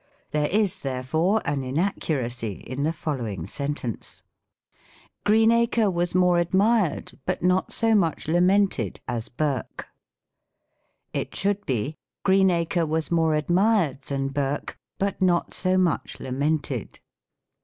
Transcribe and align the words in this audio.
There 0.31 0.47
is, 0.49 0.77
therefore, 0.81 1.43
an 1.45 1.63
inaccuracy 1.63 2.53
in 2.65 2.81
the 2.81 2.91
following 2.91 3.45
sentence;" 3.45 4.23
Greenacre 5.27 5.91
was 5.91 6.15
more 6.15 6.39
admired, 6.39 7.19
but 7.27 7.43
not 7.43 7.71
so 7.71 7.93
much 7.93 8.27
lament 8.27 8.79
ed, 8.79 8.99
as 9.07 9.29
Burke." 9.29 9.89
It 11.13 11.35
should 11.35 11.63
be, 11.67 11.97
"Greenacre 12.23 12.87
was 12.87 13.11
more 13.11 13.35
admired 13.35 14.01
than 14.07 14.29
Burke, 14.29 14.79
but 14.97 15.21
not 15.21 15.53
so 15.53 15.77
much 15.77 16.19
lamented." 16.19 16.99